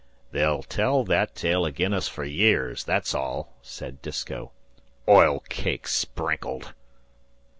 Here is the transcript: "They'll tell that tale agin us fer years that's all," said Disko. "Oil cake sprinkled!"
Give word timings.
"They'll 0.31 0.63
tell 0.63 1.03
that 1.03 1.35
tale 1.35 1.63
agin 1.63 1.93
us 1.93 2.07
fer 2.07 2.23
years 2.23 2.83
that's 2.83 3.13
all," 3.13 3.53
said 3.61 4.01
Disko. 4.01 4.49
"Oil 5.07 5.41
cake 5.41 5.87
sprinkled!" 5.87 6.73